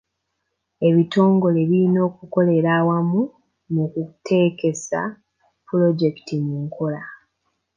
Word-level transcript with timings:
Ebitongole 0.87 1.59
birina 1.69 1.99
okukolera 2.09 2.69
awamu 2.79 3.21
mu 3.73 3.83
kuteekesa 3.93 4.99
pulojekiti 5.65 6.35
mu 6.45 6.53
nkola. 6.63 7.01